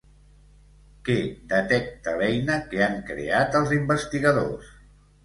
Què 1.09 1.17
detecta 1.51 2.13
l'eina 2.21 2.55
que 2.71 2.81
han 2.87 2.97
creat 3.11 3.59
els 3.61 3.75
investigadors? 3.79 4.73